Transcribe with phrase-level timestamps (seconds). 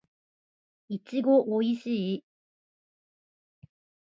[0.89, 2.23] いちごおいしい